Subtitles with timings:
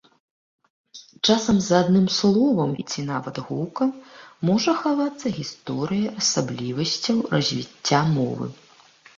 [1.27, 3.89] Часам за адным словам ці нават гукам
[4.51, 8.45] можа хавацца гісторыя асаблівасцяў развіцця мовы.